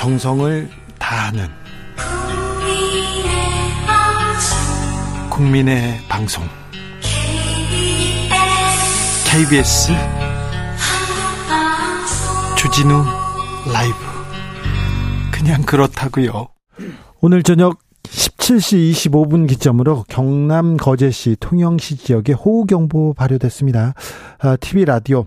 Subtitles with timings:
[0.00, 0.66] 정성을
[0.98, 1.46] 다하는
[5.28, 6.42] 국민의 방송
[9.30, 9.92] KBS
[12.56, 13.04] 주진우
[13.70, 13.94] 라이브
[15.30, 16.48] 그냥 그렇다고요.
[17.20, 23.92] 오늘 저녁 17시 25분 기점으로 경남 거제시 통영시 지역에 호우경보 발효됐습니다.
[24.60, 25.26] TV 아, 라디오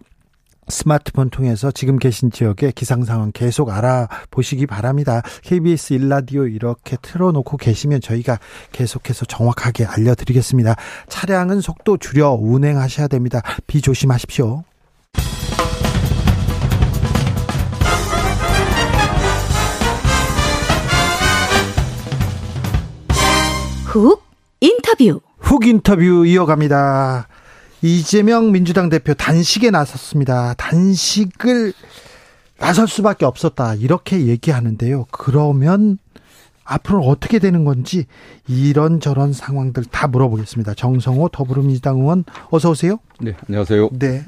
[0.67, 5.21] 스마트폰 통해서 지금 계신 지역의 기상 상황 계속 알아보시기 바랍니다.
[5.43, 8.39] KBS 일라디오 이렇게 틀어놓고 계시면 저희가
[8.71, 10.75] 계속해서 정확하게 알려드리겠습니다.
[11.07, 13.41] 차량은 속도 줄여 운행하셔야 됩니다.
[13.67, 14.63] 비 조심하십시오.
[23.85, 24.23] 훅
[24.59, 25.21] 인터뷰.
[25.37, 27.27] 훅 인터뷰 이어갑니다.
[27.83, 30.53] 이재명 민주당 대표 단식에 나섰습니다.
[30.53, 31.73] 단식을
[32.57, 33.75] 나설 수밖에 없었다.
[33.75, 35.07] 이렇게 얘기하는데요.
[35.11, 35.97] 그러면
[36.63, 38.05] 앞으로 어떻게 되는 건지
[38.47, 40.75] 이런저런 상황들 다 물어보겠습니다.
[40.75, 42.99] 정성호 더불어민주당 의원 어서 오세요.
[43.19, 43.89] 네, 안녕하세요.
[43.99, 44.23] 네.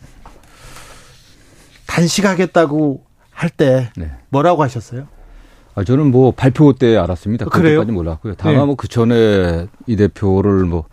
[1.88, 4.12] 단식하겠다고 할때 네.
[4.30, 5.08] 뭐라고 하셨어요?
[5.76, 7.46] 아, 저는 뭐 발표 때 알았습니다.
[7.46, 8.36] 그때까지 몰랐고요.
[8.38, 8.66] 다만 네.
[8.66, 10.86] 뭐그 전에 이 대표를 뭐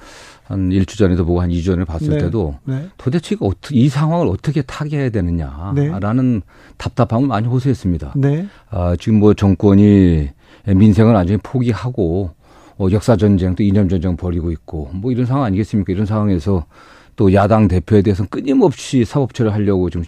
[0.45, 2.19] 한 일주 전에도 보고 한 2주 전에 봤을 네.
[2.19, 2.89] 때도 네.
[2.98, 6.41] 도대체 어떻게 이 상황을 어떻게 타개해야 되느냐라는 네.
[6.79, 8.15] 답답함을 많이 호소했습니다.
[8.17, 8.47] 네.
[8.70, 10.29] 아, 지금 뭐 정권이
[10.67, 12.31] 민생을 완전히 포기하고
[12.79, 15.93] 어, 역사 전쟁 또 이념 전쟁 벌이고 있고 뭐 이런 상황 아니겠습니까?
[15.93, 16.67] 이런 상황에서
[17.15, 20.03] 또 야당 대표에 대해서는 끊임없이 사법 처리하려고 좀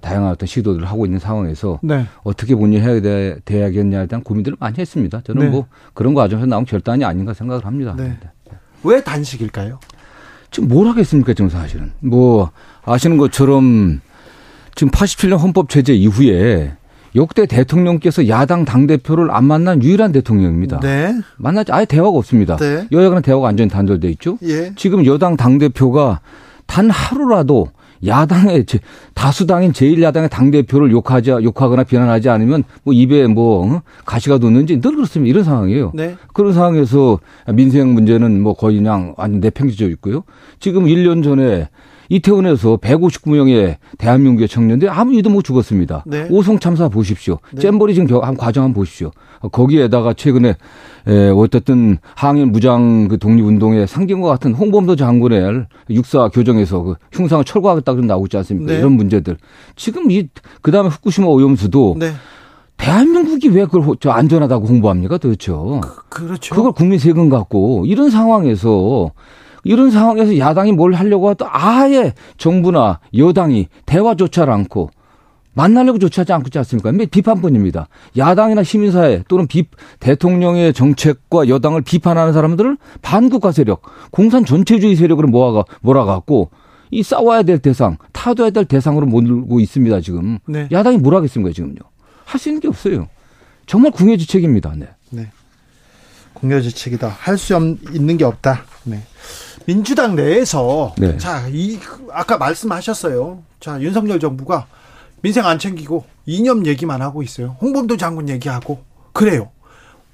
[0.00, 2.04] 다양한 어떤 시도들을 하고 있는 상황에서 네.
[2.22, 5.20] 어떻게 본인해야 돼, 돼야겠냐에 대한 고민들을 많이 했습니다.
[5.22, 5.50] 저는 네.
[5.50, 7.94] 뭐 그런 과정에서 나온 결단이 아닌가 생각을 합니다.
[7.96, 8.18] 네.
[8.82, 8.90] 네.
[8.90, 9.78] 왜 단식일까요?
[10.50, 11.92] 지금 뭘 하겠습니까, 지금 사실은.
[12.00, 12.50] 뭐
[12.84, 14.00] 아시는 것처럼
[14.74, 16.72] 지금 87년 헌법 제재 이후에
[17.16, 20.80] 역대 대통령께서 야당 당대표를 안 만난 유일한 대통령입니다.
[20.80, 21.14] 네.
[21.36, 22.56] 만나지 아예 대화가 없습니다.
[22.56, 22.86] 네.
[22.92, 24.38] 여야간의 대화가 완전히 단절돼 있죠.
[24.42, 24.72] 예.
[24.76, 26.20] 지금 여당 당대표가
[26.66, 27.68] 단 하루라도
[28.06, 28.64] 야당의
[29.14, 33.82] 다수당인 제1야당의 당대표를 욕하지, 욕하거나 비난하지 않으면 뭐 입에 뭐 어?
[34.06, 35.30] 가시가 돋는지 늘 그렇습니다.
[35.30, 35.92] 이런 상황이에요.
[35.94, 36.16] 네.
[36.32, 37.18] 그런 상황에서
[37.52, 40.24] 민생 문제는 뭐 거의 그냥 완전 내팽개져 있고요.
[40.58, 41.68] 지금 1년 전에
[42.10, 46.04] 이태원에서 159명의 대한민국의 청년들 아무 이유도 못 죽었습니다.
[46.06, 46.26] 네.
[46.28, 47.38] 오송 참사 보십시오.
[47.52, 47.60] 네.
[47.62, 49.12] 잼버리 지금 한 과정 한번 보십시오.
[49.52, 50.56] 거기에다가 최근에
[51.06, 57.92] 에, 어쨌든 항일 무장 그 독립운동의 상징과 같은 홍범도 장군의 육사 교정에서 그 흉상을 철거하겠다
[57.94, 58.72] 그런 나오고 있지 않습니까?
[58.72, 58.78] 네.
[58.80, 59.36] 이런 문제들.
[59.76, 60.28] 지금 이,
[60.62, 62.12] 그 다음에 후쿠시마 오염수도 네.
[62.76, 65.52] 대한민국이 왜 그걸 저 안전하다고 홍보합니까 도대체?
[66.08, 69.12] 그, 렇죠 그걸 국민 세금 갖고 이런 상황에서
[69.64, 74.90] 이런 상황에서 야당이 뭘 하려고 하도 아예 정부나 여당이 대화조차 않고
[75.52, 76.92] 만나려고 조치하지 않고 있지 않습니까?
[77.10, 77.88] 비판뿐입니다.
[78.16, 79.66] 야당이나 시민사회 또는 비,
[79.98, 86.50] 대통령의 정책과 여당을 비판하는 사람들을 반국가 세력, 공산 전체주의 세력으로 모아가, 몰아갖고
[86.92, 90.38] 이 싸워야 될 대상, 타도해야 될 대상으로 몰고 있습니다, 지금.
[90.46, 90.68] 네.
[90.70, 91.76] 야당이 뭘 하겠습니까, 지금요?
[92.24, 93.08] 할 수 있는 게 없어요.
[93.66, 94.88] 정말 궁여지책입니다, 네.
[95.10, 95.30] 네.
[96.34, 97.08] 궁여지책이다.
[97.08, 97.54] 할 수
[97.92, 98.64] 있는 게 없다.
[98.84, 99.02] 네.
[99.70, 101.16] 민주당 내에서 네.
[101.16, 101.78] 자, 이
[102.10, 103.44] 아까 말씀하셨어요.
[103.60, 104.66] 자, 윤석열 정부가
[105.22, 107.56] 민생 안 챙기고 이념 얘기만 하고 있어요.
[107.60, 108.82] 홍범도 장군 얘기하고
[109.12, 109.52] 그래요.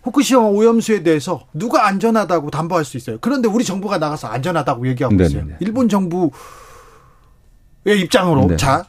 [0.02, 3.16] 후쿠시마 오염수에 대해서 누가 안전하다고 담보할 수 있어요.
[3.22, 5.28] 그런데 우리 정부가 나가서 안전하다고 얘기하고 네네네.
[5.30, 5.56] 있어요.
[5.60, 6.30] 일본 정부의
[7.86, 8.56] 입장으로 네.
[8.56, 8.84] 자.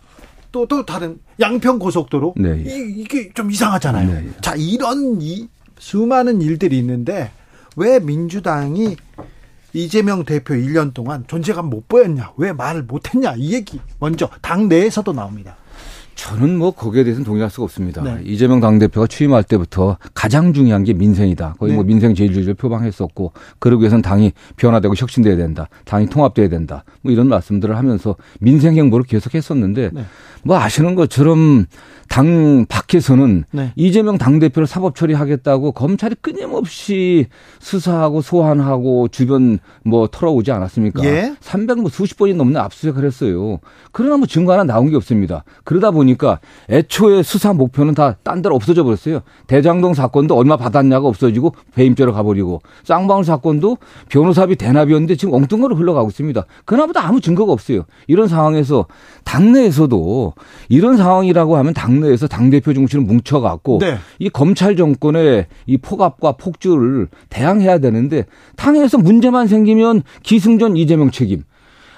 [0.51, 2.63] 또, 또 다른 양평 고속도로 네.
[2.66, 4.09] 이, 게좀 이상하잖아요.
[4.09, 4.29] 네.
[4.41, 5.47] 자 이런 이
[5.78, 7.31] 수많은 일들이 있는데
[7.75, 8.95] 왜 민주당이
[9.73, 12.33] 이재명 대표 1년 동안 존재감 못 보였냐?
[12.38, 13.35] 왜 말을 못 했냐?
[13.38, 15.55] 이 얘기 먼저 당 내에서도 나옵니다.
[16.17, 18.01] 저는 뭐 거기에 대해서는 동의할 수가 없습니다.
[18.01, 18.22] 네.
[18.23, 21.55] 이재명 당대표가 취임할 때부터 가장 중요한 게 민생이다.
[21.59, 21.75] 거의 네.
[21.75, 25.69] 뭐 민생 제일주의를 표방했었고 그러기 위해서는 당이 변화되고 혁신돼야 된다.
[25.85, 26.84] 당이 통합돼야 된다.
[27.03, 30.05] 뭐 이런 말씀들을 하면서 민생 행보를 계속했었는데 네.
[30.43, 31.67] 뭐 아시는 것처럼
[32.09, 33.72] 당 밖에서는 네.
[33.76, 37.28] 이재명 당대표를 사법 처리하겠다고 검찰이 끊임없이
[37.59, 41.04] 수사하고 소환하고 주변 뭐 털어오지 않았습니까?
[41.06, 41.34] 예?
[41.42, 43.59] 300뭐 수십 번이 넘는 압수수색을 했어요.
[43.92, 45.44] 그러나 뭐 증거 하나 나온 게 없습니다.
[45.64, 46.40] 그러다 보니까
[46.70, 49.22] 애초에 수사 목표는 다 딴 데로 없어져 버렸어요.
[49.48, 53.78] 대장동 사건도 얼마 받았냐가 없어지고 배임죄로 가버리고 쌍방울 사건도
[54.09, 56.46] 변호사비 대납이었는데 지금 엉뚱거로 흘러가고 있습니다.
[56.66, 57.86] 그나보다 아무 증거가 없어요.
[58.08, 58.86] 이런 상황에서
[59.24, 60.34] 당내에서도
[60.70, 63.97] 이런 상황이라고 하면 당 당내에서 당대표 중심으로 뭉쳐갖고 네.
[64.20, 71.44] 이 검찰 정권의 이 폭압과 폭주를 대항해야 되는데 당에서 문제만 생기면 기승전 이재명 책임.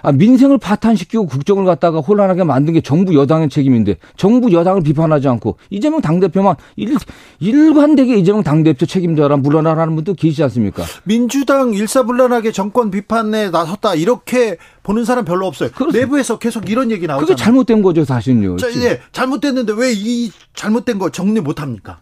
[0.02, 5.58] 아, 민생을 파탄시키고 국정을 갖다가 혼란하게 만든 게 정부 여당의 책임인데 정부 여당을 비판하지 않고
[5.70, 6.96] 이재명 당대표만 일,
[7.40, 10.84] 일관되게 이재명 당대표 책임져라 물러나라는 분도 계시지 않습니까?
[11.04, 15.70] 민주당 일사불란하게 정권 비판에 나섰다 이렇게 보는 사람 별로 없어요.
[15.72, 16.00] 그렇습니다.
[16.06, 17.26] 내부에서 계속 이런 얘기 나오잖아요.
[17.26, 18.58] 그게 잘못된 거죠 사실은요.
[18.58, 22.00] 자, 예, 잘못됐는데 왜 이 잘못된 거 정리 못합니까?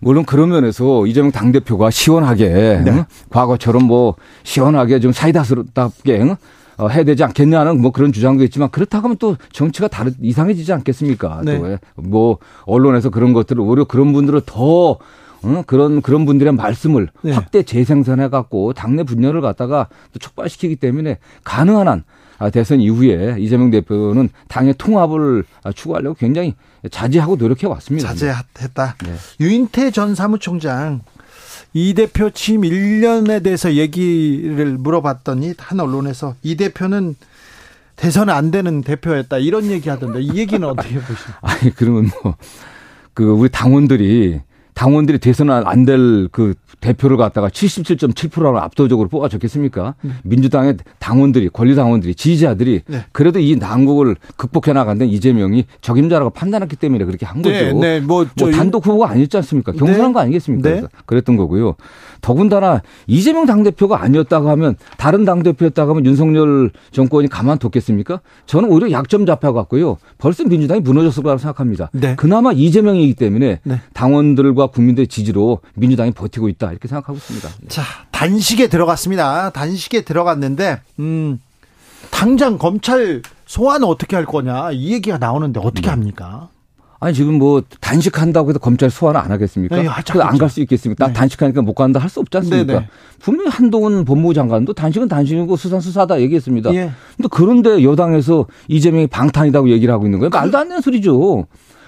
[0.00, 2.48] 물론 그런 면에서 이재명 당대표가 시원하게
[2.84, 2.90] 네.
[2.90, 3.04] 응?
[3.28, 6.36] 과거처럼 뭐 시원하게 좀 사이다스럽게 응?
[6.80, 10.72] 어, 해야 되지 않겠냐 는 뭐 그런 주장도 있지만 그렇다고 하면 또 정치가 다르 이상해지지
[10.72, 11.42] 않겠습니까?
[11.44, 11.78] 네.
[11.96, 14.98] 또뭐 언론에서 그런 것들을 오히려 그런 분들을 더
[15.42, 15.62] 어?
[15.66, 17.32] 그런 그런 분들의 말씀을 네.
[17.32, 22.04] 확대 재생산해 갖고 당내 분열을 갖다가 또 촉발시키기 때문에 가능한 한
[22.38, 25.44] 아, 대선 이후에 이재명 대표는 당의 통합을
[25.74, 26.54] 추구하려고 굉장히
[26.90, 28.08] 자제하고 노력해 왔습니다.
[28.08, 28.96] 자제했다.
[29.04, 29.14] 네.
[29.40, 31.02] 유인태 전 사무총장
[31.72, 37.16] 이 대표 취임 1년에 대해서 얘기를 물어봤더니 한 언론에서 이 대표는
[37.96, 41.38] 대선 안 되는 대표였다 이런 얘기 하던데 이 얘기는 어떻게 보십니까?
[41.42, 42.34] 아니 그러면 뭐
[43.14, 44.40] 그 우리 당원들이
[44.74, 49.94] 당원들이 대선 안될 그 대표를 갖다가 77.7%로 압도적으로 뽑아줬겠습니까?
[50.02, 50.12] 네.
[50.22, 53.04] 민주당의 당원들이 권리 당원들이 지지자들이 네.
[53.12, 57.54] 그래도 이 난국을 극복해 나간 데 이재명이 적임자라고 판단했기 때문에 그렇게 한 거죠.
[57.54, 58.00] 네, 네.
[58.00, 59.72] 뭐, 뭐 단독 후보가 아니었지 않습니까?
[59.72, 60.12] 경선한 네.
[60.12, 60.70] 거 아니겠습니까?
[60.70, 60.82] 네.
[61.06, 61.74] 그랬던 거고요.
[62.20, 68.20] 더군다나 이재명 당대표가 아니었다고 하면 다른 당대표였다고 하면 윤석열 정권이 가만뒀겠습니까?
[68.46, 69.98] 저는 오히려 약점 잡혀갖고요.
[70.18, 71.90] 벌써 민주당이 무너졌을 거라고 생각합니다.
[71.92, 72.14] 네.
[72.16, 73.80] 그나마 이재명이기 때문에 네.
[73.94, 77.48] 당원들과 국민들의 지지로 민주당이 버티고 있다 이렇게 생각하고 있습니다.
[77.48, 77.68] 네.
[77.68, 79.50] 자 단식에 들어갔습니다.
[79.50, 81.40] 단식에 들어갔는데 음,
[82.10, 85.90] 당장 검찰 소환은 어떻게 할 거냐 이 얘기가 나오는데 어떻게 네.
[85.90, 86.48] 합니까?
[87.02, 89.74] 아니 지금 뭐 단식한다고 해서 검찰 소환을 안 하겠습니까?
[89.80, 91.06] 네, 안갈 수 있겠습니까?
[91.06, 91.12] 네.
[91.14, 92.72] 단식하니까 못 간다 할 수 없지 않습니까?
[92.74, 92.88] 네, 네.
[93.20, 96.74] 분명히 한동훈 법무부 장관도 단식은 단식이고 수사는 수사다 얘기했습니다.
[96.74, 96.90] 예.
[97.16, 100.28] 근데 그런데 여당에서 이재명이 방탄이라고 얘기를 하고 있는 거예요.
[100.28, 101.46] 말도 안 되는 소리죠.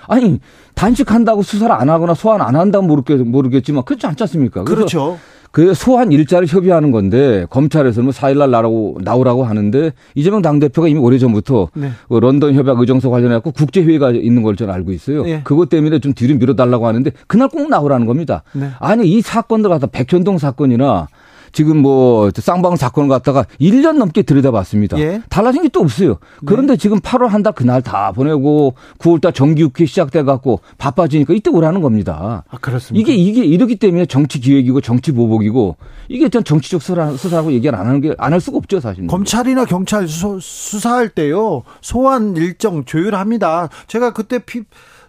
[0.08, 0.40] 아니
[0.74, 4.64] 단식한다고 수사를 안 하거나 소환 안 한다면 모르겠, 모르겠지만 그렇지 않지 않습니까?
[4.64, 5.18] 그렇죠.
[5.52, 11.68] 그 소환 일자를 협의하는 건데 검찰에서는 뭐 4일날 나라고 나오라고 하는데 이재명 당대표가 이미 오래전부터
[11.74, 11.90] 네.
[12.08, 15.24] 그 런던 협약 의정서 관련해 갖고 국제 회의가 있는 걸 저는 알고 있어요.
[15.24, 15.42] 네.
[15.44, 18.42] 그것 때문에 좀 뒤로 밀어달라고 하는데 그날 꼭 나오라는 겁니다.
[18.54, 18.70] 네.
[18.80, 21.08] 아니 이 사건들 갖다 백현동 사건이나
[21.52, 24.98] 지금 뭐 쌍방 사건을 갖다가 1년 넘게 들여다봤습니다.
[24.98, 25.22] 예.
[25.28, 26.18] 달라진 게 또 없어요.
[26.44, 26.76] 그런데 네.
[26.76, 31.80] 지금 8월 한 달 그날 다 보내고 9월 달 정기국회 시작돼 갖고 바빠지니까 이때 오라는
[31.80, 32.44] 겁니다.
[32.50, 33.00] 아, 그렇습니다.
[33.00, 35.76] 이게 이게 이렇기 때문에 정치 기획이고 정치 보복이고
[36.08, 39.06] 이게 전 정치적 수사, 수사라고 얘기를 안 하는 게 안 할 수가 없죠, 사실.
[39.06, 41.62] 검찰이나 경찰 수, 수사할 때요.
[41.80, 43.68] 소환 일정 조율합니다.
[43.88, 44.62] 제가 그때 피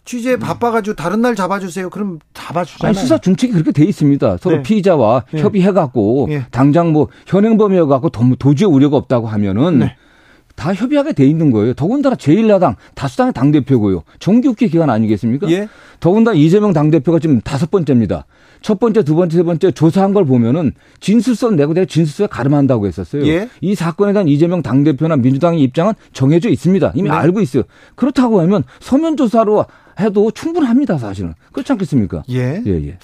[0.05, 1.89] 취재에 바빠가지고 다른 날 잡아주세요.
[1.89, 2.89] 그럼 잡아주잖아요.
[2.89, 4.37] 아니, 수사 준칙이 그렇게 돼 있습니다.
[4.37, 4.63] 서로 네.
[4.63, 5.41] 피의자와 네.
[5.41, 6.45] 협의해갖고 네.
[6.51, 9.95] 당장 뭐 현행범이어갖고 도저히 우려가 없다고 하면은 네.
[10.55, 11.73] 다 협의하게 돼 있는 거예요.
[11.73, 14.03] 더군다나 제1야당 다수당의 당대표고요.
[14.19, 15.49] 정기국회 기간 아니겠습니까?
[15.49, 15.67] 예.
[15.99, 18.25] 더군다나 이재명 당대표가 지금 다섯 번째입니다.
[18.61, 23.25] 첫 번째, 두 번째, 세 번째 조사한 걸 보면은 진술서 내고 내가 진술서에 가름한다고 했었어요.
[23.25, 23.49] 예.
[23.61, 26.93] 이 사건에 대한 이재명 당대표나 민주당의 입장은 정해져 있습니다.
[26.95, 27.15] 이미 네.
[27.15, 27.63] 알고 있어요.
[27.95, 29.65] 그렇다고 하면 서면 조사로
[29.99, 31.33] 해도 충분합니다, 사실은.
[31.51, 32.23] 그렇지 않겠습니까?
[32.29, 32.61] 예.
[32.65, 32.97] 예, 예.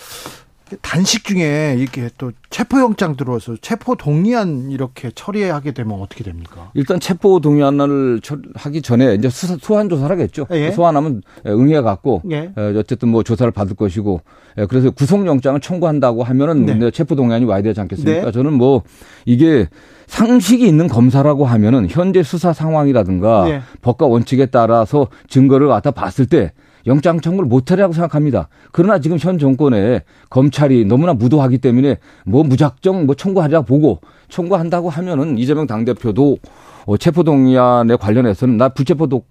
[0.84, 6.70] 단식 중에 이렇게 또 체포영장 들어와서 체포 동의안 이렇게 처리하게 되면 어떻게 됩니까?
[6.76, 8.22] 일단 체포 동의안을
[8.54, 10.46] 하기 전에 이제 수사, 소환 조사를 하겠죠.
[10.52, 10.70] 예.
[10.70, 12.52] 소환하면 응해 갖고 예.
[12.78, 14.22] 어쨌든 뭐 조사를 받을 것이고
[14.70, 16.92] 그래서 구속영장을 청구한다고 하면은 네.
[16.92, 18.26] 체포 동의안이 와야 되지 않겠습니까?
[18.26, 18.32] 네.
[18.32, 18.84] 저는 뭐
[19.26, 19.68] 이게
[20.06, 23.62] 상식이 있는 검사라고 하면은 현재 수사 상황이라든가 네.
[23.82, 26.52] 법과 원칙에 따라서 증거를 갖다 봤을 때
[26.90, 28.50] 영장 청구를 못하리라고 생각합니다.
[28.72, 35.38] 그러나 지금 현 정권에 검찰이 너무나 무도하기 때문에 뭐 무작정 뭐 청구하리라 보고 청구한다고 하면은
[35.38, 36.38] 이재명 당대표도
[36.86, 39.24] 어, 체포동의안에 관련해서는 나 불체포도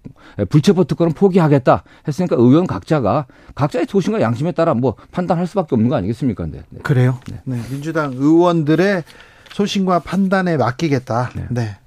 [0.49, 3.25] 불체포 특권은 포기하겠다 했으니까 의원 각자가
[3.55, 6.45] 각자의 소신과 양심에 따라 뭐 판단할 수밖에 없는 거 아니겠습니까?
[6.45, 6.63] 네.
[6.83, 7.19] 그래요.
[7.29, 7.41] 네.
[7.43, 7.59] 네.
[7.69, 9.03] 민주당 의원들의
[9.51, 11.31] 소신과 판단에 맡기겠다.
[11.35, 11.45] 네.
[11.49, 11.77] 네.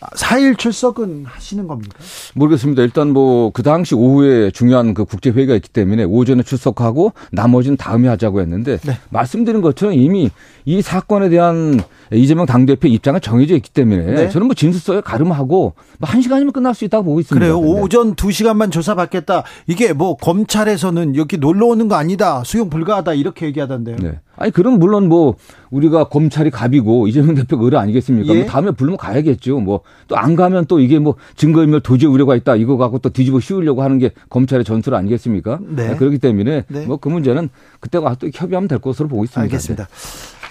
[0.00, 1.98] 4일 출석은 하시는 겁니까?
[2.34, 2.82] 모르겠습니다.
[2.82, 8.08] 일단 뭐 그 당시 오후에 중요한 그 국제 회의가 있기 때문에 오전에 출석하고 나머지는 다음에
[8.08, 8.98] 하자고 했는데 네.
[9.10, 10.30] 말씀드린 것처럼 이미
[10.64, 11.80] 이 사건에 대한
[12.12, 14.28] 이재명 당대표 입장은 정해져 있기 때문에 네.
[14.28, 17.38] 저는 뭐 진술서에 가름하고 뭐1 시간이면 끝날 수 있다고 보고 있습니다.
[17.44, 17.60] 그래요.
[17.60, 17.80] 네.
[17.80, 19.44] 오전 2시간만 조사받겠다.
[19.66, 22.42] 이게 뭐 검찰에서는 여기 놀러 오는 거 아니다.
[22.44, 23.96] 수용 불가하다 이렇게 얘기하던데요.
[23.96, 24.18] 네.
[24.36, 25.36] 아니 그럼 물론 뭐
[25.70, 28.26] 우리가 검찰이 갑이고 이재명 대표가 의뢰 아니겠습니까?
[28.26, 28.40] 뭐 예.
[28.40, 29.60] 뭐 다음에 부르면 가야겠죠.
[29.60, 33.40] 뭐 또 안 가면 또 이게 뭐 증거인멸 도저히 우려가 있다 이거 갖고 또 뒤집어
[33.40, 35.58] 씌우려고 하는 게 검찰의 전술 아니겠습니까?
[35.62, 35.90] 네.
[35.90, 36.86] 아, 그렇기 때문에 네.
[36.86, 37.48] 뭐그 문제는
[37.80, 39.40] 그때 가서 또 협의하면 될 것으로 보고 있습니다.
[39.42, 39.88] 알겠습니다.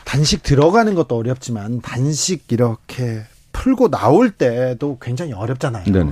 [0.06, 5.86] 단식 들어가는 것도 어렵지만 단식 이렇게 풀고 나올 때도 굉장히 어렵잖아요.
[5.86, 6.12] 네네.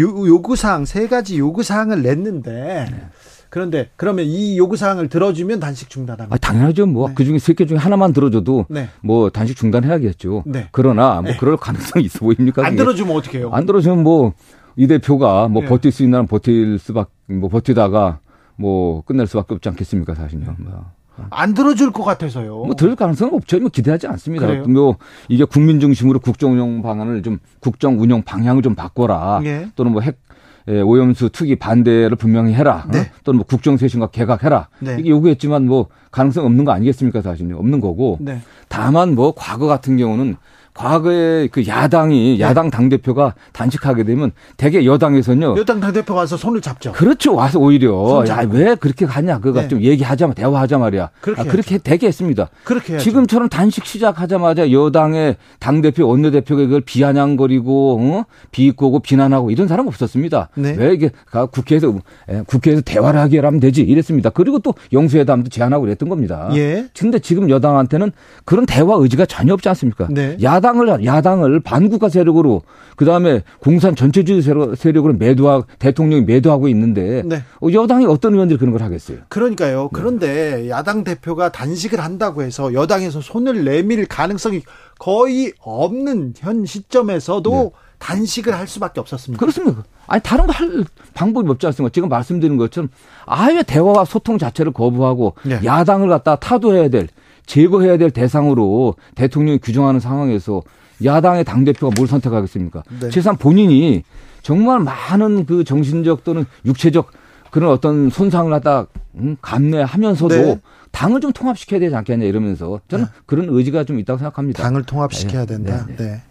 [0.00, 3.06] 요, 요구사항 세 가지 요구사항을 냈는데 네.
[3.48, 6.34] 그런데 그러면 이 요구사항을 들어주면 단식 중단합니다.
[6.34, 6.86] 아, 당연하죠.
[6.86, 7.14] 뭐, 네.
[7.14, 8.88] 그 중에 세 개 중에 하나만 들어줘도 네.
[9.00, 10.42] 뭐 단식 중단해야겠죠.
[10.46, 10.68] 네.
[10.72, 11.36] 그러나 뭐 네.
[11.36, 12.66] 그럴 가능성이 있어 보입니까?
[12.66, 12.74] 안?
[12.74, 13.50] 들어주면 어떻게 해요?
[13.52, 14.32] 안 들어주면 뭐
[14.76, 15.66] 이 대표가 뭐 예.
[15.68, 18.18] 버틸 수 있는 한 버틸 수밖 뭐 버티다가
[18.56, 20.46] 뭐 끝낼 수밖에 없지 않겠습니까, 사실요.
[20.58, 20.64] 네.
[20.64, 20.84] 뭐.
[21.30, 22.64] 안 들어줄 것 같아서요.
[22.64, 23.58] 뭐 들을 가능성은 없죠.
[23.60, 24.46] 뭐 기대하지 않습니다.
[24.46, 24.64] 그래요?
[24.66, 24.96] 뭐
[25.28, 29.40] 이게 국민 중심으로 국정 운영 방안을 좀 국정 운영 방향을 좀 바꿔라.
[29.44, 29.68] 예.
[29.76, 30.18] 또는 뭐핵
[30.66, 32.86] 예, 오염수 투기 반대를 분명히 해라.
[32.90, 33.00] 네.
[33.00, 33.04] 어?
[33.22, 34.68] 또는 뭐 국정 쇄신과 개각해라.
[34.80, 34.96] 네.
[34.98, 37.58] 이게 요구했지만 뭐 가능성 없는 거 아니겠습니까, 사실요.
[37.58, 38.16] 없는 거고.
[38.20, 38.40] 네.
[38.68, 40.36] 다만 뭐 과거 같은 경우는
[40.74, 41.68] 과거에 그 네.
[41.70, 45.56] 야당이 야당 당 대표가 단식하게 되면 대개 여당에서는요.
[45.56, 46.90] 여당 당 대표 와서 손을 잡죠.
[46.92, 47.34] 그렇죠.
[47.34, 48.44] 와서 오히려 손 야.
[48.50, 49.38] 왜 그렇게 가냐.
[49.38, 49.68] 그거 네.
[49.68, 51.10] 좀 얘기하자 대화하자 말이야.
[51.20, 52.48] 그렇게 아, 그렇게 되게 했습니다.
[52.64, 53.04] 그렇게 해야죠.
[53.04, 58.24] 지금처럼 단식 시작하자마자 여당의 당 대표, 원내 대표가 이걸 비아냥거리고, 어?
[58.50, 60.48] 비꼬고 비난하고 이런 사람 없었습니다.
[60.56, 60.74] 네.
[60.76, 61.94] 왜 이게 가- 국회에서,
[62.32, 64.30] 예, 국회에서 대화를 하게 하면 되지 이랬습니다.
[64.30, 66.48] 그리고 또 영수회담도 제안하고 그랬던 겁니다.
[66.54, 66.86] 예.
[66.98, 68.10] 근데 지금 여당한테는
[68.44, 70.08] 그런 대화 의지가 전혀 없지 않습니까?
[70.10, 70.36] 네.
[70.42, 72.62] 야당 을, 야당을 반국가 세력으로,
[72.96, 77.42] 그 다음에 공산 전체주의 세력- 세력으로 매도하, 대통령이 매도하고 있는데, 네.
[77.62, 79.18] 어, 여당이 어떤 의원들이 그런 걸 하겠어요?
[79.28, 79.90] 그러니까요.
[79.92, 84.62] 그런데 야당 대표가 단식을 한다고 해서 여당에서 손을 내밀 가능성이
[84.98, 87.70] 거의 없는 현 시점에서도 네.
[87.98, 89.40] 단식을 할 수밖에 없었습니다.
[89.40, 89.84] 그렇습니다.
[90.06, 91.90] 아니 다른 거 할 방법이 없지 않습니까?
[91.92, 92.90] 지금 말씀드린 것처럼
[93.24, 95.58] 아예 대화와 소통 자체를 거부하고 네.
[95.64, 97.08] 야당을 갖다 타도해야 될
[97.46, 100.62] 제거해야 될 대상으로 대통령이 규정하는 상황에서
[101.04, 102.82] 야당의 당 대표가 뭘 선택하겠습니까?
[103.00, 103.10] 네.
[103.10, 104.02] 최소한 본인이
[104.42, 107.10] 정말 많은 그 정신적 또는 육체적
[107.50, 108.86] 그런 어떤 손상을 갖다
[109.16, 110.60] 음, 감내하면서도 네.
[110.90, 114.62] 당을 좀 통합시켜야 되지 않겠냐 이러면서 저는 그런 의지가 좀 있다고 생각합니다.
[114.62, 115.86] 당을 통합시켜야 네, 된다.
[115.86, 116.22] 네, 네.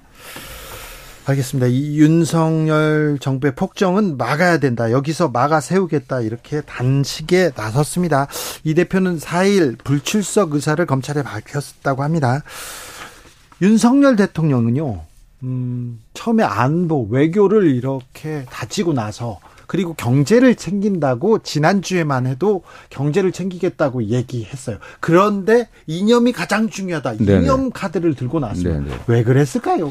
[1.25, 1.68] 알겠습니다.
[1.68, 4.92] 이 윤석열 정부의 폭정은 막아야 된다.
[4.92, 6.22] 여기서 막아 세우겠다.
[6.22, 8.27] 이렇게 단식에 나섰습니다.
[8.63, 12.44] 이 대표는 4일 불출석 의사를 검찰에 밝혔다고 합니다.
[13.62, 15.01] 윤석열 대통령은요,
[15.44, 24.77] 음, 처음에 안보, 외교를 이렇게 다지고 나서 그리고 경제를 챙긴다고 지난주에만 해도 경제를 챙기겠다고 얘기했어요.
[25.00, 27.18] 그런데 이념이 가장 중요하다.
[27.18, 27.44] 네네.
[27.44, 28.80] 이념 카드를 들고 나왔습니다.
[28.80, 29.00] 네네.
[29.08, 29.89] 왜 그랬을까요?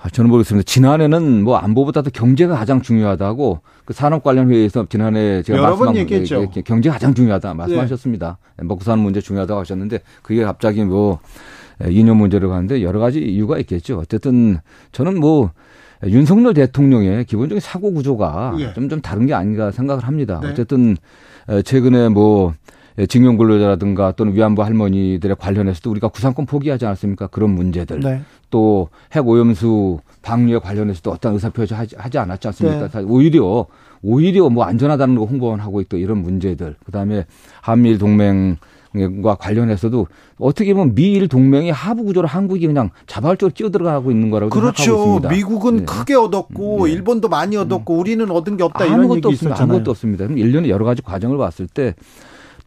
[0.00, 0.64] 아, 저는 모르겠습니다.
[0.64, 6.40] 지난해는 뭐 안보보다도 경제가 가장 중요하다고 그 산업 관련 회의에서 지난해 제가 말씀한 얘기했죠.
[6.42, 8.38] 게- 게- 경제가 가장 중요하다 말씀하셨습니다.
[8.62, 11.18] 먹고 사는 문제 중요하다고 하셨는데 그게 갑자기 뭐
[11.88, 13.98] 이념 문제로 가는데 여러 가지 이유가 있겠죠.
[13.98, 14.58] 어쨌든
[14.92, 15.50] 저는 뭐
[16.06, 18.72] 윤석열 대통령의 기본적인 사고 구조가 예.
[18.74, 20.38] 좀좀 다른 게 아닌가 생각을 합니다.
[20.40, 20.50] 네.
[20.50, 20.96] 어쨌든
[21.64, 22.54] 최근에 뭐
[23.06, 27.28] 징용 근로자라든가 또는 위안부 할머니들에 관련해서도 우리가 구상권 포기하지 않았습니까?
[27.28, 28.00] 그런 문제들.
[28.00, 28.22] 네.
[28.50, 32.88] 또 핵 오염수 방류에 관련해서도 어떤 의사표시 하지, 하지 않았지 않습니까?
[32.88, 33.04] 네.
[33.06, 33.66] 오히려
[34.02, 36.76] 오히려 뭐 안전하다는 거 홍보만 하고 있고 이런 문제들.
[36.84, 37.26] 그다음에
[37.60, 38.56] 한미일 동맹
[39.22, 40.06] 과 관련해서도
[40.38, 45.04] 어떻게 보면 미일 동맹이 하부 구조로 한국이 그냥 자발적으로 끼어들어가고 있는 거라고 생각하고 그렇죠.
[45.04, 45.28] 있습니다.
[45.28, 45.84] 미국은 네.
[45.84, 46.92] 크게 얻었고 네.
[46.94, 49.54] 일본도 많이 얻었고 우리는 얻은 게 없다 이런 아무것도 얘기 없습니다.
[49.54, 49.72] 있었잖아요.
[49.72, 50.24] 아무것도 없습니다.
[50.24, 51.94] 그럼 일련의 여러 가지 과정을 봤을 때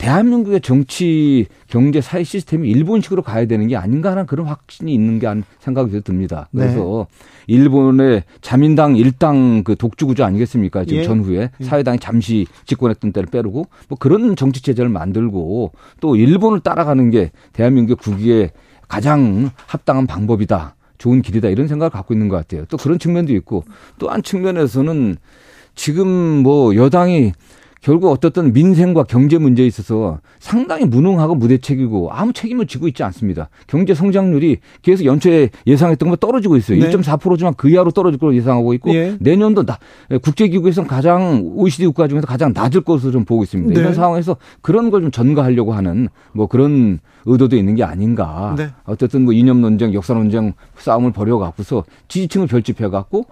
[0.02, 5.44] 대한민국의 정치, 경제, 사회 시스템이 일본식으로 가야 되는 게 아닌가 하는 그런 확신이 있는 게한
[5.60, 6.50] 생각이 듭니다.
[6.52, 6.64] 네.
[6.64, 7.06] 그래서
[7.46, 10.86] 일본의 자민당 일당 그 독주 구조 아니겠습니까?
[10.86, 11.04] 지금 예.
[11.04, 11.64] 전후에 예.
[11.64, 17.98] 사회당이 잠시 집권했던 때를 빼르고 뭐 그런 정치 체제를 만들고 또 일본을 따라가는 게 대한민국의
[17.98, 18.52] 국위에
[18.88, 20.76] 가장 합당한 방법이다.
[20.98, 21.50] 좋은 길이다.
[21.50, 22.66] 이런 생각을 갖고 있는 것 같아요.
[22.70, 23.64] 또 그런 측면도 있고
[24.00, 25.18] 또 한 측면에서는
[25.76, 27.34] 지금 뭐 여당이
[27.82, 33.50] 결국 어떻든 민생과 경제 문제에 있어서 상당히 무능하고 무대책이고 아무 책임을 지고 있지 않습니다.
[33.66, 36.80] 경제 성장률이 계속 연초에 예상했던 것보다 떨어지고 있어요.
[36.80, 36.92] 네.
[36.92, 39.18] 1.4%지만 그 이하로 떨어질 걸로 예상하고 있고 예.
[39.20, 39.80] 내년도 나,
[40.22, 43.74] 국제기구에서는 가장 OECD 국가 중에서 가장 낮을 것으로 좀 보고 있습니다.
[43.74, 43.80] 네.
[43.80, 48.54] 이런 상황에서 그런 걸 좀 전가하려고 하는 뭐 그런 의도도 있는 게 아닌가.
[48.56, 48.70] 네.
[48.86, 53.26] 어쨌든 뭐 이념 논쟁, 역사 논쟁 싸움을 벌여 갖고서 지지층을 결집해 갖고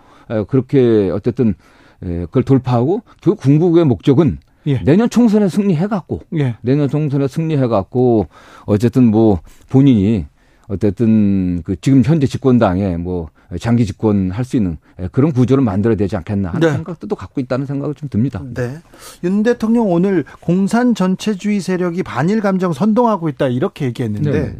[0.47, 1.53] 그렇게 어쨌든 에,
[1.99, 4.81] 그걸 돌파하고 결국 궁극의 목적은 예.
[4.83, 6.55] 내년 총선에 승리해 갖고 예.
[6.61, 8.27] 내년 총선에 승리해 갖고
[8.65, 9.39] 어쨌든 뭐
[9.69, 10.25] 본인이
[10.67, 13.29] 어쨌든 그 지금 현재 집권당에 뭐
[13.59, 14.77] 장기 집권 할 수 있는
[15.11, 16.71] 그런 구조를 만들어야 되지 않겠나 하는 네.
[16.73, 18.43] 생각도 또 갖고 있다는 생각을 좀 듭니다.
[18.53, 18.77] 네.
[19.23, 24.57] 윤 대통령 오늘 공산 전체주의 세력이 반일 감정 선동하고 있다 이렇게 얘기했는데 네.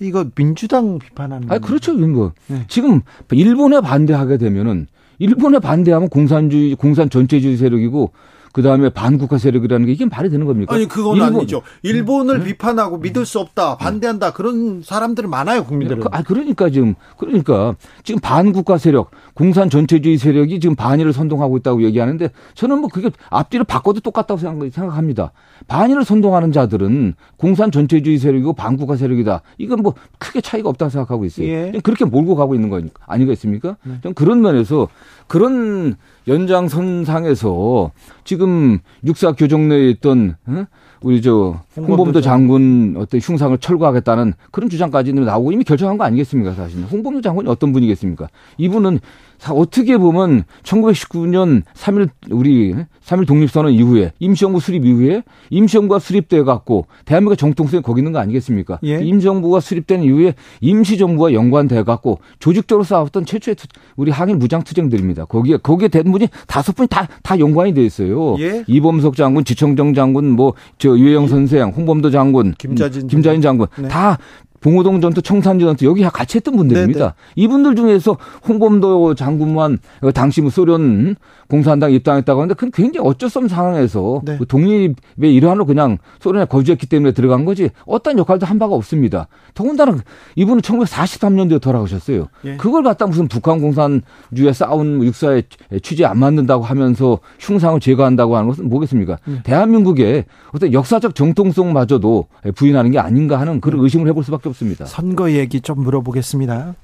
[0.00, 1.94] 이거 민주당 비판하는 아 그렇죠.
[1.94, 2.64] 뭐 네.
[2.68, 3.00] 지금
[3.30, 4.86] 일본에 반대하게 되면은
[5.20, 8.10] 일본에 반대하면 공산주의 공산 전체주의 세력이고
[8.52, 10.74] 그 다음에 반국가 세력이라는 게 이게 말이 되는 겁니까?
[10.74, 11.36] 아니 그건 일본.
[11.36, 11.62] 아니죠.
[11.82, 12.44] 일본을 네?
[12.44, 16.02] 비판하고 믿을 수 없다, 반대한다 그런 사람들이 많아요 국민들은.
[16.10, 22.30] 아 그러니까 지금 그러니까 지금 반국가 세력, 공산 전체주의 세력이 지금 반일을 선동하고 있다고 얘기하는데
[22.54, 25.32] 저는 뭐 그게 앞뒤를 바꿔도 똑같다고 생각합니다.
[25.68, 29.42] 반일을 선동하는 자들은 공산 전체주의 세력이고 반국가 세력이다.
[29.58, 31.46] 이건 뭐 크게 차이가 없다고 생각하고 있어요.
[31.46, 31.72] 예.
[31.82, 33.76] 그렇게 몰고 가고 있는 거니까 아니겠습니까?
[33.84, 33.94] 네.
[34.02, 34.88] 좀 그런 면에서
[35.26, 35.96] 그런
[36.28, 37.90] 연장선상에서
[38.24, 40.64] 지금 육사 교정 내에 있던 어?
[41.02, 42.94] 우리 저 홍범도 장군.
[42.98, 48.28] 어떤 흉상을 철거하겠다는 그런 주장까지는 나오고 이미 결정한 거 아니겠습니까 사실 홍범도 장군이 어떤 분이겠습니까?
[48.58, 49.00] 이분은
[49.48, 57.36] 어떻게 보면 1919년 3일 우리 3일 독립선언 이후에 임시정부 수립 이후에 임시정부가 수립돼 갖고 대한민국
[57.36, 58.78] 정통성이 거기 있는 거 아니겠습니까?
[58.84, 59.00] 예.
[59.02, 63.56] 임시정부가 수립된 이후에 임시정부와 연관돼 갖고 조직적으로 싸웠던 최초의
[63.96, 65.24] 우리 항일 무장 투쟁들입니다.
[65.24, 68.36] 거기에 거기에 된 분이 다섯 분이 다 다 연관이 돼 있어요.
[68.40, 68.64] 예.
[68.66, 73.88] 이범석 장군, 지청정 장군, 뭐 저 유해영 선생, 홍범도 장군, 김자진, 김자진 장군 네.
[73.88, 74.18] 다
[74.60, 76.98] 봉오동 전투, 청산리 전투 여기 같이 했던 분들입니다.
[76.98, 77.12] 네네.
[77.36, 79.78] 이분들 중에서 홍범도 장군만
[80.14, 81.16] 당시 뭐 소련
[81.50, 84.38] 공산당 입당했다고 하는데 그건 굉장히 어쩔 수 없는 상황에서 네.
[84.38, 89.26] 그 독립의 일환으로 그냥 소련에 거주했기 때문에 들어간 거지 어떤 역할도 한 바가 없습니다.
[89.54, 89.98] 더군다나
[90.36, 92.28] 이분은 1943년도에 돌아가셨어요.
[92.44, 92.56] 예.
[92.56, 95.42] 그걸 갖다 무슨 북한 공산주의에 싸운 육사에
[95.82, 99.18] 취재 안 맞는다고 하면서 흉상을 제거한다고 하는 것은 뭐겠습니까?
[99.28, 99.42] 예.
[99.42, 103.84] 대한민국의 어떤 역사적 정통성마저도 부인하는 게 아닌가 하는 그런 네.
[103.84, 104.86] 의심을 해볼 수밖에 없습니다.
[104.86, 106.74] 선거 얘기 좀 물어보겠습니다.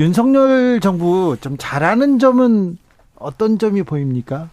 [0.00, 2.78] 윤석열 정부 좀 잘하는 점은
[3.18, 4.48] 어떤 점이 보입니까?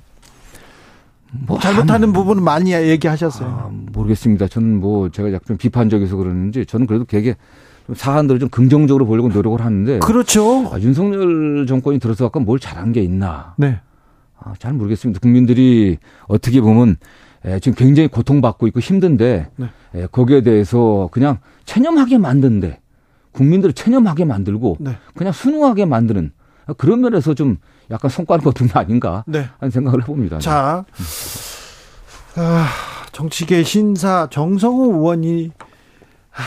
[1.32, 3.50] 뭐 잘못하는 한, 부분은 많이 얘기하셨어요.
[3.50, 4.48] 아, 모르겠습니다.
[4.48, 7.36] 저는 뭐 제가 약간 비판적이어서 그러는지 저는 그래도 되게
[7.94, 10.00] 사안들을 좀 긍정적으로 보려고 노력을 하는데.
[10.00, 10.72] 그렇죠.
[10.74, 13.54] 아, 윤석열 정권이 들어서 아까 뭘 잘한 게 있나.
[13.58, 13.80] 네.
[14.40, 15.20] 아, 잘 모르겠습니다.
[15.20, 16.96] 국민들이 어떻게 보면
[17.44, 19.70] 에, 지금 굉장히 고통받고 있고 힘든데 네.
[19.94, 22.80] 에, 거기에 대해서 그냥 체념하게 만든데
[23.32, 24.98] 국민들을 체념하게 만들고 네.
[25.16, 26.32] 그냥 순응하게 만드는
[26.78, 27.58] 그런 면에서 좀
[27.92, 29.48] 약간 성과를 거둔 거 아닌가 네.
[29.60, 30.40] 하는 생각을 해봅니다.
[30.40, 30.86] 자,
[32.36, 32.68] 아,
[33.12, 35.52] 정치계 신사 정성호 의원이
[36.36, 36.42] 아,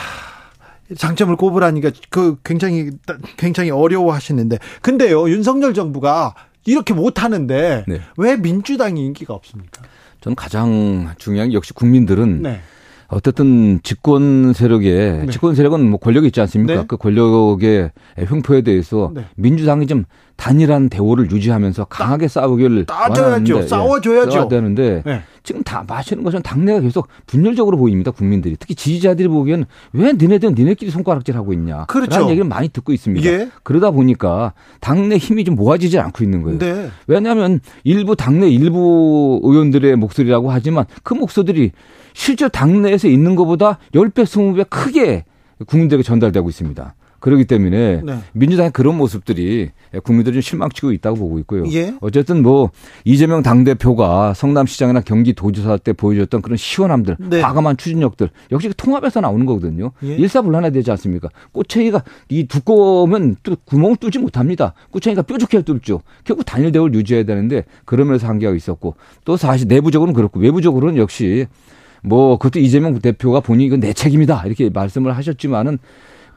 [0.97, 2.91] 장점을 꼽으라니까 그 굉장히
[3.37, 8.01] 굉장히 어려워하시는데 근데요 윤석열 정부가 이렇게 못하는데 네.
[8.17, 9.83] 왜 민주당이 인기가 없습니까?
[10.21, 12.61] 저는 가장 중요한 게 역시 국민들은 네.
[13.09, 15.31] 어쨌든 집권 세력에 네.
[15.31, 16.75] 집권 세력은 뭐 권력이 있지 않습니까?
[16.75, 16.85] 네.
[16.87, 17.91] 그 권력의
[18.27, 19.25] 흉포에 대해서 네.
[19.37, 20.05] 민주당이 좀
[20.39, 23.67] 단일한 대우를 유지하면서 강하게 싸우기를 따져야죠.
[23.67, 24.31] 싸워줘야죠.
[24.31, 25.23] 싸워야 되는데 네.
[25.43, 28.13] 지금 다 마시는 것은 당내가 계속 분열적으로 보입니다.
[28.13, 31.87] 국민들이 특히 지지자들이 보기엔 왜 니네들은 니네끼리 손가락질하고 있냐.
[31.87, 32.11] 그렇죠.
[32.13, 33.29] 라는 얘기를 많이 듣고 있습니다.
[33.29, 33.49] 예.
[33.65, 36.59] 그러다 보니까 당내 힘이 좀 모아지지 않고 있는 거예요.
[36.59, 36.89] 네.
[37.09, 41.73] 왜냐하면 일부 당내 일부 의원들의 목소리라고 하지만 그 목소들이
[42.15, 45.25] 실제 당내에서 있는 것보다 10배, 20배 크게
[45.67, 46.95] 국민들에게 전달되고 있습니다.
[47.21, 48.19] 그렇기 때문에 네.
[48.33, 49.71] 민주당의 그런 모습들이
[50.05, 51.65] 국민들이 좀 실망치고 있다고 보고 있고요.
[51.73, 51.95] 예.
[52.01, 52.71] 어쨌든 뭐
[53.05, 57.41] 이재명 당대표가 성남시장이나 경기도지사 때 보여줬던 그런 시원함들, 네.
[57.41, 59.93] 과감한 추진력들 역시 통합에서 나오는 거거든요.
[60.05, 60.15] 예.
[60.15, 61.29] 일사불란해 되지 않습니까?
[61.53, 64.75] 꼬챙이가 이 두꺼우면 또 구멍을 뚫지 못합니다.
[64.91, 66.03] 꼬챙이가 뾰족해야 뚫죠.
[66.25, 71.47] 결국 단일 대우를 유지해야 되는데 그러면서 한계가 있었고 또 사실 내부적으로는 그렇고 외부적으로는 역시
[72.03, 75.79] 뭐 그것도 이재명 대표가 본인이 이건 내 책임이다 이렇게 말씀을 하셨지만은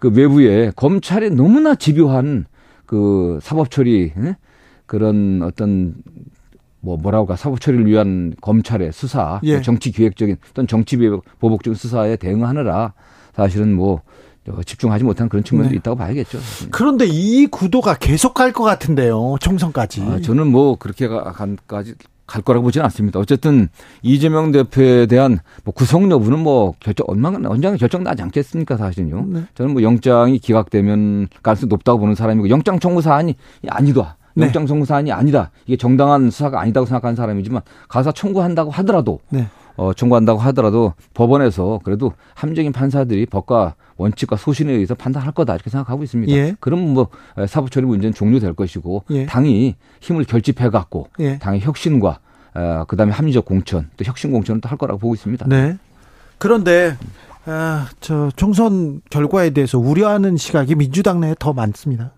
[0.02, 2.46] 그 외부에 검찰에 너무나 집요한
[2.88, 4.12] 그 사법 처리
[4.88, 5.94] 그런 어떤
[6.80, 9.62] 뭐 뭐라고 까 사법 처리를 위한 검찰의 수사, 예.
[9.62, 10.98] 정치 기획적인 또는 정치
[11.40, 12.94] 보복적인 수사에 대응하느라
[13.36, 14.02] 사실은 뭐
[14.66, 15.76] 집중하지 못한 그런 측면도 네.
[15.78, 16.40] 있다고 봐야겠죠.
[16.72, 19.36] 그런데 이 구도가 계속 갈 것 같은데요.
[19.40, 20.02] 총선까지.
[20.02, 21.94] 아, 저는 뭐 그렇게 간까지
[22.32, 23.20] 갈 거라고 보지는 않습니다.
[23.20, 23.68] 어쨌든
[24.02, 29.26] 이재명 대표에 대한 뭐 구속 여부는 뭐 결정 언젠가 언젠가 결정 나지 않겠습니까 사실은요.
[29.28, 29.44] 네.
[29.54, 33.36] 저는 뭐 영장이 기각되면 가능성이 높다고 보는 사람이고 영장 청구 사안이
[33.68, 34.16] 아니다.
[34.34, 34.46] 네.
[34.46, 35.52] 영장 청구 사안이 아니다.
[35.66, 39.48] 이게 정당한 수사가 아니다고 생각하는 사람이지만 가사 청구한다고 하더라도 네.
[39.82, 46.04] 어, 청구한다고 하더라도 법원에서 그래도 함정인 판사들이 법과 원칙과 소신에 의해서 판단할 거다 이렇게 생각하고
[46.04, 46.32] 있습니다.
[46.34, 46.56] 예.
[46.60, 47.08] 그럼 뭐
[47.48, 49.26] 사법 처리 문제는 종료될 것이고 예.
[49.26, 51.40] 당이 힘을 결집해 갖고 예.
[51.40, 52.20] 당의 혁신과
[52.54, 55.48] 어, 그다음에 합리적 공천 또 혁신 공천을 또 할 거라고 보고 있습니다.
[55.48, 55.78] 네.
[56.38, 56.96] 그런데
[57.46, 62.12] 아, 저 총선 결과에 대해서 우려하는 시각이 민주당 내에 더 많습니다.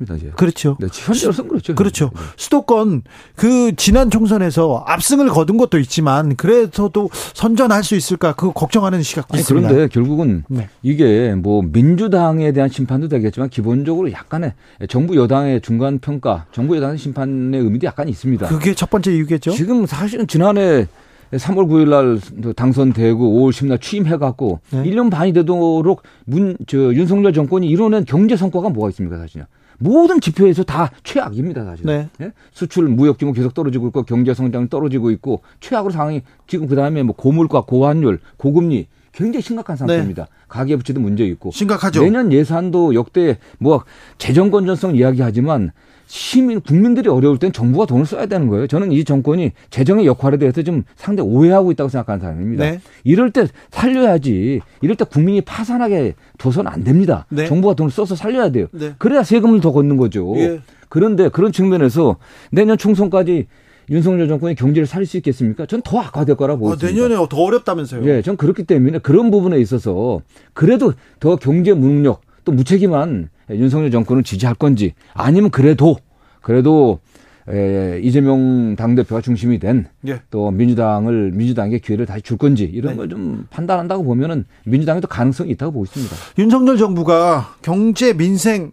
[0.00, 0.16] 않습니다.
[0.16, 0.30] 이제.
[0.36, 0.76] 그렇죠.
[0.80, 1.74] 네, 현재로서는 그렇죠.
[1.74, 2.10] 그렇죠.
[2.14, 2.20] 네.
[2.36, 3.02] 수도권
[3.36, 9.40] 그 지난 총선에서 압승을 거둔 것도 있지만 그래서도 선전할 수 있을까 그 걱정하는 시각도 아니,
[9.40, 9.68] 있습니다.
[9.68, 10.68] 그런데 결국은 네.
[10.82, 14.54] 이게 뭐 민주당에 대한 심판도 되겠지만 기본적으로 약간의
[14.88, 18.48] 정부 여당의 중간 평가, 정부 여당의 심판의 의미도 약간 있습니다.
[18.48, 19.52] 그게 첫 번째 이유겠죠.
[19.52, 20.86] 지금 사실은 지난해
[21.32, 24.82] 3월 9일 날 당선되고 5월 10일 날 취임해갖고 네.
[24.82, 29.46] 1년 반이 되도록 문, 저, 윤석열 정권이 이뤄낸 경제 성과가 뭐가 있습니까, 사실은.
[29.80, 31.86] 모든 지표에서 다 최악입니다, 사실.
[31.86, 32.08] 네.
[32.20, 32.32] 예?
[32.52, 37.02] 수출, 무역 규모 계속 떨어지고 있고 경제 성장 떨어지고 있고 최악으로 상황이 지금 그 다음에
[37.02, 40.28] 뭐 고물가, 고환율, 고금리 굉장히 심각한 상태입니다.
[40.48, 41.50] 가계 부채도 문제 있고.
[41.50, 42.02] 심각하죠.
[42.02, 43.84] 내년 예산도 역대 뭐
[44.18, 45.72] 재정 건전성 이야기하지만
[46.14, 48.66] 시민 국민들이 어려울 땐 정부가 돈을 써야 되는 거예요.
[48.66, 52.64] 저는 이 정권이 재정의 역할에 대해서 좀 상당히 오해하고 있다고 생각하는 사람입니다.
[52.64, 52.80] 네.
[53.04, 54.60] 이럴 때 살려야지.
[54.80, 57.26] 이럴 때 국민이 파산하게 둬서는 안 됩니다.
[57.28, 57.46] 네.
[57.46, 58.66] 정부가 돈을 써서 살려야 돼요.
[58.72, 58.94] 네.
[58.98, 60.34] 그래야 세금을 더 걷는 거죠.
[60.38, 60.60] 예.
[60.88, 62.16] 그런데 그런 측면에서
[62.50, 63.46] 내년 총선까지
[63.88, 65.66] 윤석열 정권이 경제를 살릴 수 있겠습니까?
[65.66, 67.06] 전 더 악화될 거라고 보고 아, 있습니다.
[67.08, 68.04] 내년에 더 어렵다면서요.
[68.08, 70.22] 예, 전 그렇기 때문에 그런 부분에 있어서
[70.54, 75.96] 그래도 더 경제 무능력 또 무책임한 윤석열 정권을 지지할 건지 아니면 그래도
[76.40, 77.00] 그래도
[77.48, 80.20] 에, 이재명 당대표가 중심이 된또 예.
[80.52, 82.96] 민주당을 민주당에게 기회를 다시 줄 건지 이런 네.
[82.98, 86.14] 걸좀 판단한다고 보면은 민주당에도 가능성이 있다고 보고 있습니다.
[86.38, 88.72] 윤석열 정부가 경제 민생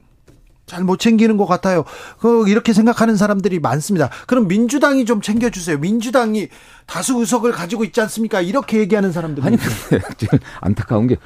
[0.67, 1.83] 잘 못 챙기는 것 같아요.
[2.19, 4.09] 그 이렇게 생각하는 사람들이 많습니다.
[4.27, 5.79] 그럼 민주당이 좀 챙겨주세요.
[5.79, 6.49] 민주당이
[6.85, 8.41] 다수 의석을 가지고 있지 않습니까?
[8.41, 9.43] 이렇게 얘기하는 사람들.
[9.43, 9.57] 아니
[10.17, 11.17] 지금 안타까운 게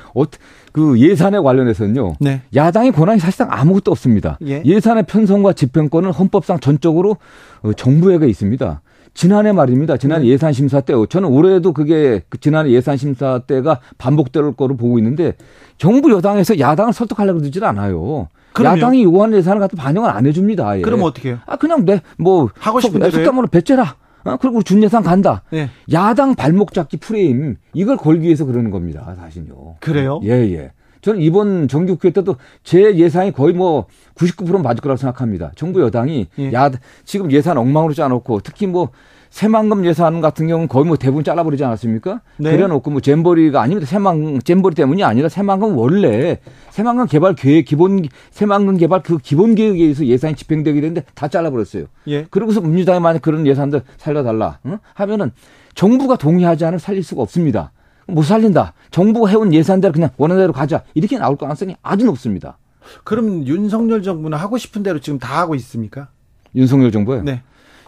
[0.72, 2.16] 그 예산에 관련해서는요.
[2.20, 2.42] 네.
[2.56, 4.38] 야당의 권한이 사실상 아무것도 없습니다.
[4.46, 4.62] 예.
[4.66, 7.18] 예산의 편성과 집행권은 헌법상 전적으로
[7.62, 8.82] 어, 정부에게 있습니다.
[9.14, 9.98] 지난해 말입니다.
[9.98, 10.30] 지난해 네.
[10.32, 15.34] 예산 심사 때 저는 올해도 그게 그 지난해 예산 심사 때가 반복될 거로 보고 있는데
[15.78, 18.30] 정부 여당에서 야당을 설득하려고 그러질 않아요.
[18.54, 18.78] 그럼요.
[18.78, 20.68] 야당이 요구하는 예산을 갖다 반영을 안 해줍니다.
[20.68, 20.82] 아예.
[20.82, 21.40] 그럼 어떻게 해요?
[21.46, 23.26] 아 그냥 내뭐 하고 싶은 대로 해요?
[23.26, 23.96] 숫자으로 배째라.
[24.24, 24.38] 어?
[24.40, 25.44] 그리고 준 예산 간다.
[25.52, 25.70] 네.
[25.92, 29.16] 야당 발목 잡기 프레임 이걸 걸기 위해서 그러는 겁니다.
[29.20, 29.76] 사실요.
[29.80, 30.20] 그래요?
[30.24, 30.72] 예, 예.
[31.02, 35.52] 저는 이번 정기국회 때도 제 예상이 거의 뭐 99% 맞을 거라고 생각합니다.
[35.56, 36.54] 정부 여당이 예.
[36.54, 36.72] 야
[37.06, 38.90] 지금 예산 엉망으로 짜놓고 특히 뭐
[39.32, 42.20] 새만금 예산 같은 경우는 거의 뭐 대부분 잘라버리지 않았습니까?
[42.38, 42.52] 네.
[42.52, 43.88] 그래놓고 뭐 잼버리가 아닙니다.
[43.88, 49.84] 새만 잼버리 때문이 아니라 새만금 원래 새만금 개발 계획 기본 새만금 개발 그 기본 계획에
[49.84, 51.86] 의해서 예산이 집행되게 되는데 다 잘라버렸어요.
[52.08, 52.26] 예.
[52.30, 54.80] 그러고서 민주당이 만약 그런 예산들 살려달라 응?
[54.96, 55.32] 하면은
[55.76, 57.72] 정부가 동의하지 않으면 살릴 수가 없습니다.
[58.14, 58.74] 못 살린다.
[58.92, 60.84] 정부가 해온 예산대로 그냥 원하는 대로 가자.
[60.94, 62.58] 이렇게 나올 가능성이 아주 높습니다.
[63.04, 66.10] 그럼 윤석열 정부는 하고 싶은 대로 지금 다 하고 있습니까?
[66.56, 67.22] 윤석열 정부에.
[67.22, 67.42] 네.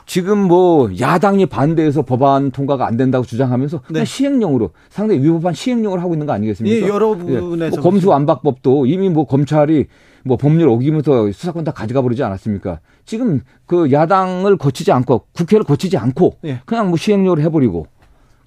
[0.05, 4.05] 지금 뭐 야당이 반대해서 법안 통과가 안 된다고 주장하면서 그냥 네.
[4.05, 6.85] 시행령으로 상당히 위법한 시행령을 하고 있는 거 아니겠습니까?
[6.85, 9.87] 예, 여러 부분에서 뭐 검수 완박법도 이미 뭐 검찰이
[10.25, 12.79] 뭐 법률 어기면서 수사권 다 가져가 버리지 않았습니까?
[13.05, 16.61] 지금 그 야당을 거치지 않고 국회를 거치지 않고 예.
[16.65, 17.87] 그냥 뭐 시행령을 해버리고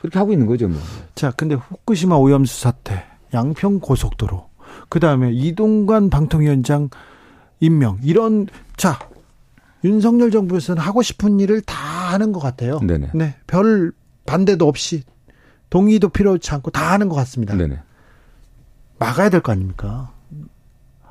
[0.01, 0.79] 그렇게 하고 있는 거죠 뭐.
[1.15, 3.05] 자, 근데 후쿠시마 오염수 사태,
[3.35, 4.49] 양평 고속도로,
[4.89, 6.91] 그 다음에 이동관 방통위원장
[7.61, 8.99] 임명 이런 자
[9.85, 11.77] 윤석열 정부에서는 하고 싶은 일을 다
[12.13, 12.81] 하는 것 같아요.
[12.81, 13.11] 네네.
[13.15, 13.93] 네, 별
[14.27, 15.05] 반대도 없이
[15.71, 17.55] 동의도 필요치 않고 다 하는 것 같습니다.
[17.55, 17.81] 네네.
[18.99, 20.13] 막아야 될 거 아닙니까?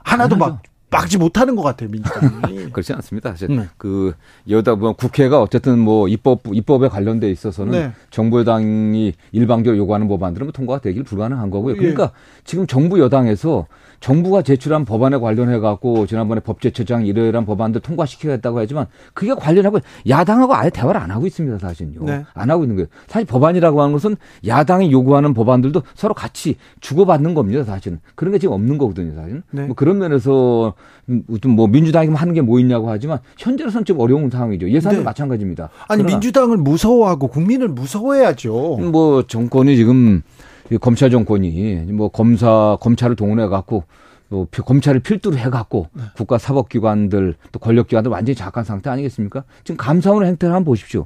[0.03, 0.61] 하나도 막
[0.95, 2.69] 막지 못하는 것 같아요 민주당이.
[2.71, 3.35] 그렇지 않습니다.
[3.35, 3.67] 네.
[3.77, 4.13] 그
[4.49, 7.91] 여다 뭐 국회가 어쨌든 뭐 입법 입법에 관련돼 있어서는 네.
[8.11, 11.75] 정부 여당이 일방적으로 요구하는 법안들은 뭐 통과가 되길 불가능한 거고요.
[11.75, 11.77] 예.
[11.77, 12.11] 그러니까
[12.45, 13.67] 지금 정부 여당에서
[13.99, 20.69] 정부가 제출한 법안에 관련해 갖고 지난번에 법제처장 이러이러한 법안들 통과시키겠다고 하지만 그게 관련하고 야당하고 아예
[20.69, 22.05] 대화를 안 하고 있습니다, 사실은요.
[22.05, 22.23] 네.
[22.33, 22.87] 안 하고 있는 거예요.
[23.07, 24.15] 사실 법안이라고 하는 것은
[24.47, 27.99] 야당이 요구하는 법안들도 서로 같이 주고받는 겁니다, 사실은.
[28.15, 29.43] 그런 게 지금 없는 거거든요, 사실은.
[29.51, 29.65] 네.
[29.65, 30.73] 뭐 그런 면에서
[31.47, 34.69] 뭐 민주당이 하는 게 뭐 있냐고 하지만 현재로서는 좀 어려운 상황이죠.
[34.69, 35.03] 예산도 네.
[35.03, 35.69] 마찬가지입니다.
[35.87, 38.77] 아니 민주당을 무서워하고 국민을 무서워해야죠.
[38.91, 40.34] 뭐 정권이 지금 이
[40.81, 43.83] 검찰 정권이 뭐 검사 검찰을 동원해 갖고
[44.29, 46.01] 또 피- 검찰을 필두로 해 갖고 네.
[46.17, 49.43] 국가 사법기관들 또 권력기관들 완전히 장악한 상태 아니겠습니까?
[49.63, 51.05] 지금 감사원의 행태를 한번 보십시오.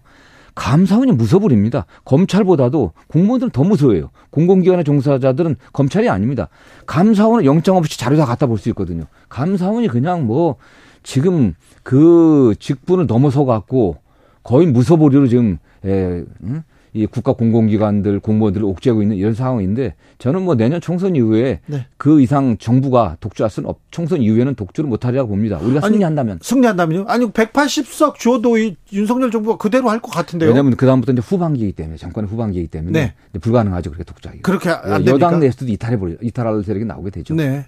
[0.55, 1.85] 감사원이 무서버립니다.
[2.05, 4.09] 검찰보다도 공무원들은 더 무서워요.
[4.31, 6.49] 공공기관의 종사자들은 검찰이 아닙니다.
[6.85, 9.03] 감사원은 영장 없이 자료 다 갖다 볼 수 있거든요.
[9.29, 10.55] 감사원이 그냥 뭐
[11.03, 13.97] 지금 그 직분을 넘어서 갖고
[14.43, 16.63] 거의 무서버리로 지금 에, 응?
[16.93, 21.85] 이 국가 공공기관들 공무원들을 옥죄고 있는 이런 상황인데 저는 뭐 내년 총선 이후에 네.
[21.97, 25.57] 그 이상 정부가 독주할 수는 없, 총선 이후에는 독주를 못하리라고 봅니다.
[25.59, 26.39] 우리가 아니, 승리한다면.
[26.41, 27.05] 승리한다면요?
[27.07, 30.49] 아니 180석 줘도 이 윤석열 정부가 그대로 할 것 같은데요.
[30.49, 33.39] 왜냐하면 그 다음부터 이제 후반기이기 때문에 정권의 후반기이기 때문에 네.
[33.39, 34.41] 불가능하죠 그렇게 독주하기.
[34.41, 35.11] 그렇게 안 예, 됩니까?
[35.27, 37.33] 여당 내에서도 이탈해 버리 이탈할 세력이 나오게 되죠.
[37.35, 37.65] 네.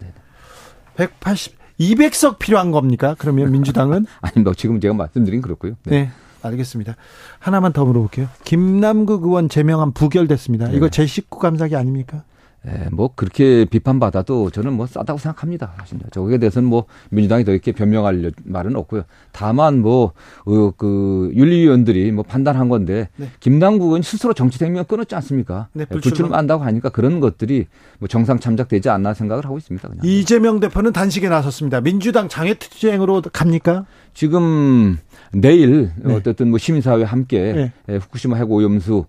[0.95, 3.15] 180 200석 필요한 겁니까?
[3.17, 4.05] 그러면 민주당은?
[4.21, 5.73] 아니, 뭐 지금 제가 말씀드린 그렇고요.
[5.85, 6.09] 네.
[6.41, 6.47] 네.
[6.49, 6.95] 알겠습니다.
[7.39, 8.27] 하나만 더 물어볼게요.
[8.43, 10.69] 김남국 의원 제명안 부결됐습니다.
[10.69, 10.77] 네.
[10.77, 12.23] 이거 제 식구 감사기 아닙니까?
[12.67, 15.73] 예, 뭐 그렇게 비판받아도 저는 뭐 싸다고 생각합니다.
[15.85, 19.03] 진짜 저거에 대해서는 뭐 민주당이 더 이렇게 변명할 말은 없고요.
[19.31, 23.29] 다만 뭐그 어, 윤리위원들이 뭐 판단한 건데 네.
[23.39, 25.69] 김남국은 스스로 정치 생명 끊었지 않습니까?
[25.73, 27.65] 네, 예, 불출마 한다고 하니까 그런 것들이
[27.97, 29.87] 뭐 정상 참작되지 않나 생각을 하고 있습니다.
[29.87, 30.05] 그냥.
[30.05, 31.81] 이재명 대표는 단식에 나섰습니다.
[31.81, 33.85] 민주당 장애투쟁으로 갑니까?
[34.13, 34.99] 지금
[35.33, 36.13] 내일 네.
[36.13, 37.73] 어쨌든 뭐 시민사회 함께 네.
[37.89, 39.05] 예, 후쿠시마 해고 오염수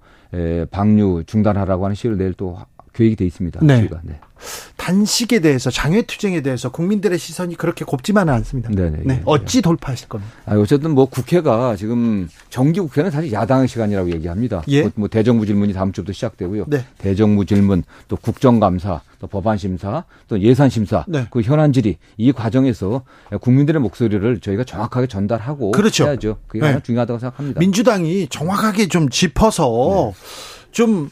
[0.71, 2.57] 방류 중단하라고 하는 시를 내일 또
[2.93, 3.61] 계획이 돼 있습니다.
[3.63, 3.89] 네.
[4.03, 4.21] 네.
[4.77, 8.71] 단식에 대해서 장외투쟁에 대해서 국민들의 시선이 그렇게 곱지만은 않습니다.
[8.71, 8.91] 네네.
[8.91, 9.03] 네.
[9.05, 9.23] 네.
[9.25, 10.33] 어찌 돌파하실 겁니까?
[10.47, 14.63] 아, 어쨌든 뭐 국회가 지금 정기 국회는 사실 야당 시간이라고 얘기합니다.
[14.69, 14.83] 예?
[14.83, 16.65] 뭐, 뭐 대정부 질문이 다음 주부터 시작되고요.
[16.67, 16.85] 네.
[16.99, 21.29] 대정부 질문, 또 국정감사, 또 법안 심사, 또 예산 심사, 네.
[21.31, 23.03] 그 현안 질의 이 과정에서
[23.41, 26.07] 국민들의 목소리를 저희가 정확하게 전달하고 그렇죠.
[26.07, 26.39] 해야죠.
[26.49, 26.81] 그게 네.
[26.83, 27.61] 중요하다고 생각합니다.
[27.61, 30.63] 민주당이 정확하게 좀 짚어서 네.
[30.73, 31.11] 좀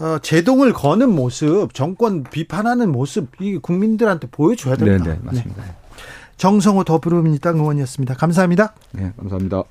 [0.00, 5.04] 어, 제동을 거는 모습, 정권 비판하는 모습, 이 국민들한테 보여줘야 됩니다.
[5.04, 5.62] 네, 네 맞습니다.
[5.62, 5.72] 네.
[6.38, 8.14] 정성호 더불어민주당 의원이었습니다.
[8.14, 8.74] 감사합니다.
[8.92, 9.62] 네, 감사합니다.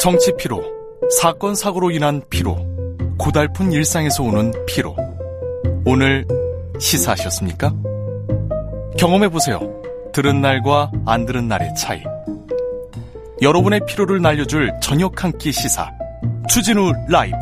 [0.00, 0.62] 정치 피로,
[1.20, 2.56] 사건 사고로 인한 피로,
[3.18, 4.96] 고달픈 일상에서 오는 피로.
[5.84, 6.26] 오늘
[6.78, 7.74] 시사하셨습니까?
[8.98, 9.60] 경험해 보세요.
[10.12, 12.02] 들은 날과 안 들은 날의 차이.
[13.42, 15.90] 여러분의 피로를 날려줄 저녁 한 끼 시사.
[16.48, 17.36] 추진우 라이브